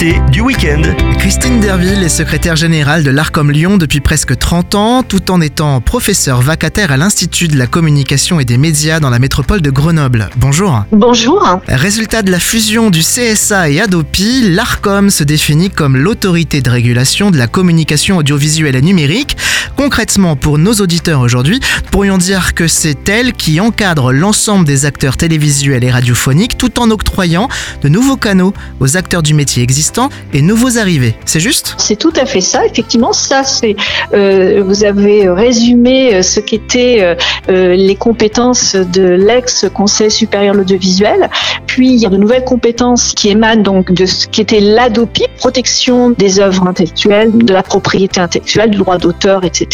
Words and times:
L'invité 0.00 0.20
du 0.30 0.40
week-end. 0.42 0.82
Christine 1.18 1.60
Derville 1.60 2.02
est 2.02 2.08
secrétaire 2.08 2.56
générale 2.56 3.02
de 3.02 3.10
l'Arcom 3.10 3.50
Lyon 3.50 3.78
depuis 3.78 4.00
presque 4.00 4.36
30 4.36 4.74
ans, 4.74 5.02
tout 5.02 5.30
en 5.30 5.40
étant 5.40 5.80
professeure 5.80 6.40
vacataire 6.40 6.92
à 6.92 6.96
l'Institut 6.96 7.48
de 7.48 7.56
la 7.56 7.66
communication 7.66 8.38
et 8.38 8.44
des 8.44 8.58
médias 8.58 9.00
dans 9.00 9.10
la 9.10 9.18
métropole 9.18 9.60
de 9.60 9.70
Grenoble. 9.70 10.30
Bonjour. 10.36 10.84
Bonjour. 10.92 11.60
Résultat 11.66 12.22
de 12.22 12.30
la 12.30 12.38
fusion 12.38 12.90
du 12.90 13.00
CSA 13.00 13.70
et 13.70 13.80
Adopi, 13.80 14.50
l'Arcom 14.50 15.10
se 15.10 15.24
définit 15.24 15.70
comme 15.70 15.96
l'autorité 15.96 16.60
de 16.60 16.70
régulation 16.70 17.30
de 17.30 17.38
la 17.38 17.46
communication 17.46 18.18
audiovisuelle 18.18 18.76
et 18.76 18.82
numérique. 18.82 19.36
Concrètement, 19.78 20.34
pour 20.34 20.58
nos 20.58 20.72
auditeurs 20.72 21.20
aujourd'hui, 21.20 21.60
pourrions 21.92 22.18
dire 22.18 22.54
que 22.54 22.66
c'est 22.66 23.08
elle 23.08 23.32
qui 23.32 23.60
encadre 23.60 24.10
l'ensemble 24.10 24.64
des 24.64 24.86
acteurs 24.86 25.16
télévisuels 25.16 25.84
et 25.84 25.90
radiophoniques 25.92 26.58
tout 26.58 26.80
en 26.80 26.90
octroyant 26.90 27.46
de 27.82 27.88
nouveaux 27.88 28.16
canaux 28.16 28.52
aux 28.80 28.96
acteurs 28.96 29.22
du 29.22 29.34
métier 29.34 29.62
existants 29.62 30.08
et 30.32 30.42
nouveaux 30.42 30.78
arrivés. 30.78 31.14
C'est 31.26 31.38
juste? 31.38 31.76
C'est 31.78 31.94
tout 31.94 32.12
à 32.20 32.26
fait 32.26 32.40
ça. 32.40 32.66
Effectivement, 32.66 33.12
c'est 33.12 33.76
euh, 34.14 34.64
vous 34.66 34.82
avez 34.82 35.28
résumé 35.28 36.12
euh, 36.12 36.22
ce 36.22 36.40
qu'étaient 36.40 37.16
euh, 37.48 37.76
les 37.76 37.94
compétences 37.94 38.74
de 38.74 39.02
l'ex-Conseil 39.02 40.10
supérieur 40.10 40.54
de 40.54 40.58
l'audiovisuel. 40.58 41.30
Puis 41.68 41.92
il 41.92 41.98
y 42.00 42.06
a 42.06 42.08
de 42.08 42.16
nouvelles 42.16 42.44
compétences 42.44 43.12
qui 43.12 43.28
émanent 43.28 43.62
donc 43.62 43.92
de 43.92 44.06
ce 44.06 44.26
qu'était 44.26 44.58
l'ADOPI, 44.58 45.26
protection 45.38 46.10
des 46.10 46.40
œuvres 46.40 46.66
intellectuelles, 46.66 47.30
de 47.32 47.52
la 47.52 47.62
propriété 47.62 48.20
intellectuelle, 48.20 48.70
du 48.70 48.78
droit 48.78 48.98
d'auteur, 48.98 49.44
etc., 49.44 49.67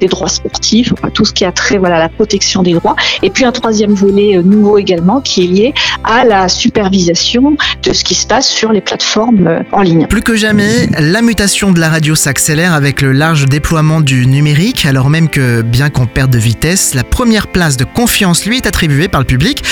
des 0.00 0.06
droits 0.06 0.28
sportifs, 0.28 0.92
enfin, 0.92 1.10
tout 1.10 1.24
ce 1.24 1.32
qui 1.32 1.44
a 1.44 1.52
trait 1.52 1.78
voilà 1.78 1.98
la 1.98 2.08
protection 2.08 2.62
des 2.62 2.74
droits. 2.74 2.96
Et 3.22 3.30
puis 3.30 3.44
un 3.44 3.52
troisième 3.52 3.94
volet 3.94 4.36
euh, 4.36 4.42
nouveau 4.42 4.78
également 4.78 5.20
qui 5.20 5.44
est 5.44 5.46
lié 5.46 5.74
à 6.04 6.24
la 6.24 6.48
supervision 6.48 7.56
de 7.82 7.92
ce 7.92 8.04
qui 8.04 8.14
se 8.14 8.26
passe 8.26 8.48
sur 8.48 8.72
les 8.72 8.80
plateformes 8.80 9.46
euh, 9.46 9.62
en 9.72 9.82
ligne. 9.82 10.06
Plus 10.06 10.22
que 10.22 10.36
jamais, 10.36 10.88
la 10.98 11.22
mutation 11.22 11.72
de 11.72 11.80
la 11.80 11.88
radio 11.88 12.14
s'accélère 12.14 12.72
avec 12.72 13.00
le 13.00 13.12
large 13.12 13.46
déploiement 13.46 14.00
du 14.00 14.26
numérique, 14.26 14.86
alors 14.86 15.10
même 15.10 15.28
que, 15.28 15.62
bien 15.62 15.90
qu'on 15.90 16.06
perde 16.06 16.30
de 16.30 16.38
vitesse, 16.38 16.94
la 16.94 17.04
première 17.04 17.46
place 17.48 17.76
de 17.76 17.84
confiance 17.84 18.46
lui 18.46 18.56
est 18.56 18.66
attribuée 18.66 19.08
par 19.08 19.20
le 19.20 19.26
public 19.26 19.62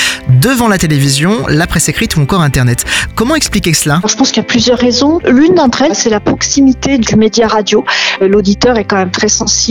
devant 0.41 0.69
la 0.69 0.79
télévision, 0.79 1.47
la 1.49 1.67
presse 1.67 1.89
écrite 1.89 2.17
ou 2.17 2.21
encore 2.21 2.43
Internet. 2.43 2.85
Comment 3.15 3.35
expliquer 3.35 3.75
cela? 3.75 4.01
Je 4.07 4.15
pense 4.15 4.31
qu'il 4.31 4.43
y 4.43 4.47
a 4.47 4.49
plusieurs 4.49 4.79
raisons. 4.79 5.19
L'une 5.27 5.55
d'entre 5.55 5.83
elles, 5.83 5.95
c'est 5.95 6.11
la 6.11 6.21
proximité 6.21 6.99
du 6.99 7.17
média 7.17 7.47
radio. 7.47 7.85
Euh, 8.21 8.29
L'auditeur 8.29 8.79
est 8.79 8.85
quand 8.85 8.97
même 8.97 9.11
très 9.11 9.29
sensible 9.29 9.62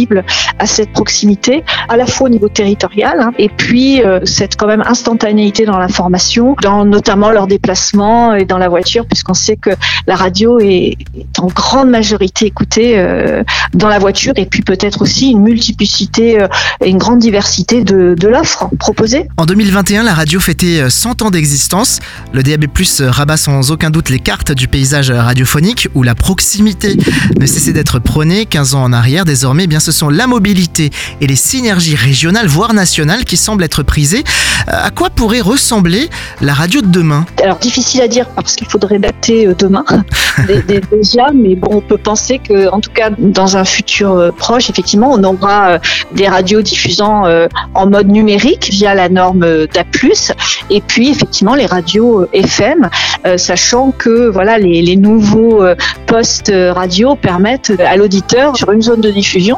à 0.59 0.65
cette 0.65 0.91
proximité, 0.91 1.63
à 1.89 1.97
la 1.97 2.05
fois 2.05 2.27
au 2.27 2.29
niveau 2.29 2.49
territorial, 2.49 3.19
hein, 3.19 3.31
et 3.37 3.49
puis 3.49 4.03
euh, 4.03 4.19
cette 4.25 4.55
quand 4.55 4.67
même 4.67 4.83
instantanéité 4.85 5.65
dans 5.65 5.77
l'information, 5.77 6.55
dans 6.61 6.85
notamment 6.85 7.31
leurs 7.31 7.47
déplacements 7.47 8.33
et 8.33 8.45
dans 8.45 8.57
la 8.57 8.69
voiture, 8.69 9.05
puisqu'on 9.05 9.33
sait 9.33 9.57
que 9.57 9.71
la 10.07 10.15
radio 10.15 10.59
est, 10.59 10.97
en 11.37 11.47
grande 11.47 11.89
majorité 11.89 12.45
écoutée 12.45 12.97
euh, 12.97 13.43
dans 13.73 13.87
la 13.87 13.99
voiture, 13.99 14.33
et 14.35 14.45
puis 14.45 14.61
peut-être 14.61 15.01
aussi 15.01 15.31
une 15.31 15.41
multiplicité 15.41 16.41
euh, 16.41 16.47
et 16.83 16.89
une 16.89 16.97
grande 16.97 17.19
diversité 17.19 17.83
de, 17.83 18.15
de 18.17 18.27
l'offre 18.27 18.69
proposée. 18.79 19.27
En 19.37 19.45
2021, 19.45 20.03
la 20.03 20.13
radio 20.13 20.39
fêtait 20.39 20.89
100 20.89 21.21
ans 21.21 21.31
d'existence. 21.31 21.99
Le 22.33 22.43
DAB+, 22.43 22.65
rabat 22.99 23.37
sans 23.37 23.71
aucun 23.71 23.89
doute 23.89 24.09
les 24.09 24.19
cartes 24.19 24.51
du 24.51 24.67
paysage 24.67 25.11
radiophonique 25.11 25.89
où 25.95 26.03
la 26.03 26.15
proximité 26.15 26.97
ne 27.39 27.45
cessait 27.45 27.73
d'être 27.73 27.99
prônée 27.99 28.45
15 28.45 28.75
ans 28.75 28.83
en 28.83 28.93
arrière. 28.93 29.25
Désormais, 29.25 29.67
bien, 29.67 29.79
ce 29.81 29.91
sont 29.91 30.09
la 30.09 30.27
mobilité 30.27 30.89
et 31.19 31.27
les 31.27 31.35
synergies 31.35 31.95
régionales, 31.95 32.47
voire 32.47 32.73
nationales, 32.73 33.25
qui 33.25 33.37
semblent 33.37 33.63
être 33.63 33.83
prisées. 33.83 34.23
Euh, 34.69 34.71
À 34.87 34.89
quoi 34.91 35.09
pourrait 35.09 35.41
ressembler 35.41 36.09
la 36.41 36.53
radio 36.53 36.81
de 36.81 36.87
demain? 36.87 37.25
Alors 37.43 37.57
difficile 37.57 38.01
à 38.01 38.07
dire 38.07 38.27
parce 38.35 38.55
qu'il 38.55 38.67
faudrait 38.67 38.99
dater 38.99 39.47
euh, 39.47 39.55
demain 39.57 39.83
dé- 40.47 40.61
dé- 40.67 40.81
déjà, 40.91 41.27
mais 41.33 41.55
bon, 41.55 41.69
on 41.71 41.81
peut 41.81 41.97
penser 41.97 42.39
que, 42.39 42.69
en 42.71 42.79
tout 42.79 42.91
cas, 42.93 43.09
dans 43.17 43.57
un 43.57 43.65
futur 43.65 44.11
euh, 44.11 44.31
proche, 44.31 44.69
effectivement, 44.69 45.11
on 45.11 45.23
aura 45.23 45.79
des 46.13 46.27
radios 46.27 46.61
diffusant 46.61 47.23
en 47.73 47.89
mode 47.89 48.07
numérique 48.07 48.69
via 48.71 48.93
la 48.93 49.09
norme 49.09 49.39
d'A+, 49.67 49.83
et 50.69 50.81
puis 50.81 51.09
effectivement 51.09 51.55
les 51.55 51.65
radios 51.65 52.27
FM, 52.33 52.89
sachant 53.37 53.91
que 53.91 54.29
voilà 54.29 54.57
les, 54.57 54.95
nouveaux 54.95 55.63
postes 56.07 56.51
radio 56.53 57.15
permettent 57.15 57.73
à 57.79 57.95
l'auditeur 57.95 58.55
sur 58.57 58.71
une 58.71 58.81
zone 58.81 59.01
de 59.01 59.09
diffusion 59.11 59.57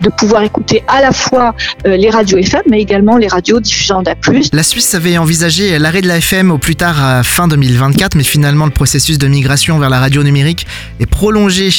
de 0.00 0.10
pouvoir 0.10 0.42
écouter 0.42 0.82
à 0.88 1.00
la 1.00 1.12
fois 1.12 1.54
euh, 1.86 1.96
les 1.96 2.10
radios 2.10 2.38
FM, 2.38 2.62
mais 2.70 2.80
également 2.80 3.16
les 3.16 3.28
radios 3.28 3.60
diffusant 3.60 4.02
d'A+. 4.02 4.14
La 4.52 4.62
Suisse 4.62 4.94
avait 4.94 5.18
envisagé 5.18 5.78
l'arrêt 5.78 6.02
de 6.02 6.08
la 6.08 6.18
FM 6.18 6.50
au 6.50 6.58
plus 6.58 6.76
tard 6.76 7.02
à 7.02 7.22
fin 7.22 7.48
2024, 7.48 8.14
mais 8.14 8.24
finalement 8.24 8.64
le 8.64 8.70
processus 8.70 9.18
de 9.18 9.26
migration 9.26 9.78
vers 9.78 9.90
la 9.90 10.00
radio 10.00 10.22
numérique 10.22 10.66
est 11.00 11.06
prolongé 11.06 11.70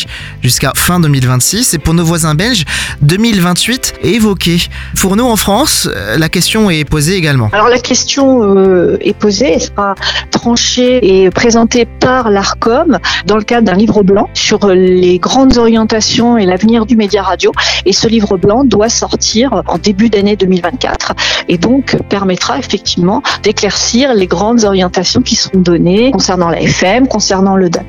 jusqu'à 0.41 0.71
fin 0.75 0.99
2026. 0.99 1.73
Et 1.73 1.77
pour 1.77 1.93
nos 1.93 2.03
voisins 2.03 2.35
belges, 2.35 2.65
2028 3.01 3.93
est 4.03 4.09
évoqué. 4.11 4.57
Pour 4.99 5.15
nous 5.15 5.25
en 5.25 5.35
France, 5.35 5.87
euh, 5.93 6.17
la 6.17 6.29
question 6.29 6.69
est 6.69 6.85
posée 6.85 7.15
également. 7.15 7.49
Alors 7.53 7.69
la 7.69 7.79
question 7.79 8.43
euh, 8.43 8.97
est 9.01 9.17
posée, 9.17 9.53
elle 9.53 9.61
sera 9.61 9.95
tranchée 10.31 11.23
et 11.23 11.29
présentée 11.29 11.85
par 11.85 12.29
l'ARCOM 12.29 12.99
dans 13.25 13.37
le 13.37 13.43
cadre 13.43 13.67
d'un 13.67 13.77
livre 13.77 14.03
blanc 14.03 14.29
sur 14.33 14.67
les 14.67 15.19
grandes 15.19 15.57
orientations 15.57 16.37
et 16.37 16.45
l'avenir 16.45 16.85
du 16.85 16.95
média 16.95 17.23
radio. 17.23 17.51
Et 17.85 17.93
ce 17.93 18.07
livre 18.09 18.37
blanc 18.37 18.63
doit 18.63 18.89
sortir 18.89 19.63
en 19.67 19.77
début 19.77 20.09
d'année 20.09 20.35
2024 20.35 21.13
et 21.47 21.57
donc 21.57 21.97
permettra 22.09 22.57
effectivement 22.59 23.21
d'éclaircir 23.43 24.13
les 24.13 24.27
grandes 24.27 24.63
orientations 24.63 25.21
qui 25.21 25.35
seront 25.35 25.59
données 25.59 26.11
concernant 26.11 26.49
la 26.49 26.61
FM, 26.61 27.07
concernant 27.07 27.55
le 27.55 27.69
DA+. 27.69 27.81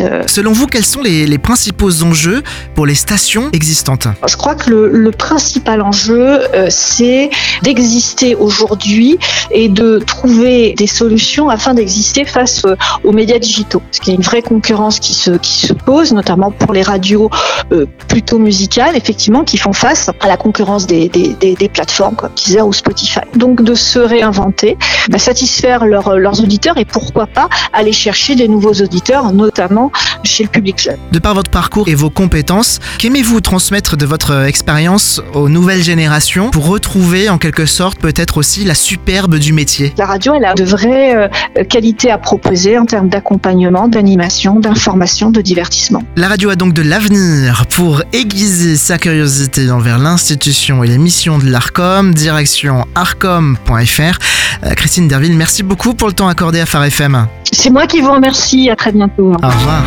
euh, 0.00 0.22
Selon 0.26 0.52
vous, 0.52 0.66
quels 0.66 0.84
sont 0.84 1.02
les, 1.02 1.26
les 1.26 1.38
principaux 1.38 2.02
enjeux 2.02 2.42
pour 2.74 2.86
les 2.86 2.94
stations 2.94 3.50
existantes? 3.52 4.08
Je 4.26 4.36
crois 4.36 4.54
que 4.54 4.70
le, 4.70 4.88
le 4.90 5.10
principal 5.10 5.82
enjeu, 5.82 6.40
euh, 6.54 6.66
c'est 6.70 7.30
d'exister 7.62 8.34
aujourd'hui 8.34 9.18
et 9.50 9.68
de 9.68 9.98
trouver 9.98 10.74
des 10.74 10.86
solutions 10.86 11.48
afin 11.48 11.74
d'exister 11.74 12.24
face 12.24 12.62
euh, 12.64 12.76
aux 13.04 13.12
médias 13.12 13.38
digitaux. 13.38 13.80
Parce 13.80 13.98
qu'il 14.00 14.12
y 14.12 14.16
a 14.16 14.18
une 14.18 14.24
vraie 14.24 14.42
concurrence 14.42 15.00
qui 15.00 15.14
se, 15.14 15.32
qui 15.32 15.66
se 15.66 15.72
pose, 15.72 16.12
notamment 16.12 16.50
pour 16.50 16.72
les 16.72 16.82
radios 16.82 17.30
euh, 17.72 17.86
plutôt 18.08 18.38
musicales, 18.38 18.96
effectivement, 18.96 19.44
qui 19.44 19.57
font 19.58 19.72
face 19.72 20.10
à 20.20 20.28
la 20.28 20.36
concurrence 20.36 20.86
des, 20.86 21.08
des, 21.08 21.34
des, 21.40 21.54
des 21.54 21.68
plateformes 21.68 22.16
comme 22.16 22.30
Deezer 22.36 22.66
ou 22.66 22.72
Spotify. 22.72 23.20
Donc 23.36 23.62
de 23.62 23.74
se 23.74 23.98
réinventer, 23.98 24.76
bah, 25.10 25.18
satisfaire 25.18 25.86
leurs- 25.86 26.16
leurs 26.18 26.40
auditeurs 26.40 26.78
et 26.78 26.84
pourquoi 26.84 27.26
pas 27.26 27.48
aller 27.72 27.92
chercher 27.92 28.34
des 28.34 28.48
nouveaux 28.48 28.74
auditeurs, 28.74 29.32
notamment 29.32 29.90
chez 30.24 30.44
le 30.44 30.48
public 30.48 30.80
jeune. 30.80 30.98
De 31.12 31.18
par 31.18 31.34
votre 31.34 31.50
parcours 31.50 31.88
et 31.88 31.94
vos 31.94 32.10
compétences, 32.10 32.78
qu'aimez-vous 32.98 33.40
transmettre 33.40 33.96
de 33.96 34.06
votre 34.06 34.44
expérience 34.46 35.20
aux 35.34 35.48
nouvelles 35.48 35.82
générations 35.82 36.50
pour 36.50 36.66
retrouver 36.66 37.28
en 37.28 37.38
quelque 37.38 37.66
sorte 37.66 37.98
peut-être 37.98 38.36
aussi 38.38 38.64
la 38.64 38.74
superbe 38.74 39.36
du 39.36 39.52
métier? 39.52 39.92
La 39.96 40.06
radio, 40.06 40.34
elle 40.34 40.44
a 40.44 40.54
de 40.54 40.64
vraies 40.64 41.16
euh, 41.16 41.64
qualités 41.64 42.10
à 42.10 42.18
proposer 42.18 42.78
en 42.78 42.86
termes 42.86 43.08
d'accompagnement, 43.08 43.88
d'animation, 43.88 44.60
d'information, 44.60 45.30
de 45.30 45.40
divertissement. 45.40 46.02
La 46.16 46.28
radio 46.28 46.50
a 46.50 46.56
donc 46.56 46.74
de 46.74 46.82
l'avenir 46.82 47.64
pour 47.66 48.02
aiguiser 48.12 48.76
sa 48.76 48.98
curiosité 48.98 49.47
envers 49.70 49.98
l'institution 49.98 50.84
et 50.84 50.86
les 50.86 50.98
missions 50.98 51.38
de 51.38 51.46
l'ARCOM, 51.50 52.14
direction 52.14 52.86
arcom.fr. 52.94 54.18
Euh, 54.64 54.74
Christine 54.74 55.08
Derville, 55.08 55.36
merci 55.36 55.62
beaucoup 55.62 55.94
pour 55.94 56.08
le 56.08 56.14
temps 56.14 56.28
accordé 56.28 56.60
à 56.60 56.66
Phare 56.66 56.84
FM. 56.84 57.26
C'est 57.50 57.70
moi 57.70 57.86
qui 57.86 58.00
vous 58.00 58.12
remercie. 58.12 58.68
À 58.70 58.76
très 58.76 58.92
bientôt. 58.92 59.32
Au 59.32 59.48
revoir. 59.48 59.82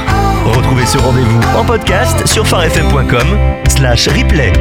Retrouvez 0.46 0.86
ce 0.86 0.98
rendez-vous 0.98 1.40
en 1.58 1.64
podcast 1.64 2.26
sur 2.28 2.48
farfm.com 2.48 3.28
slash 3.70 4.08
replay. 4.08 4.52